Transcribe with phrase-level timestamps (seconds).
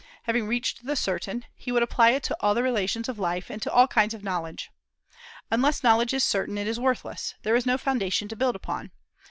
[0.23, 3.61] Having reached the certain, he would apply it to all the relations of life, and
[3.61, 4.71] to all kinds of knowledge.
[5.51, 8.89] Unless knowledge is certain, it is worthless, there is no foundation to build upon.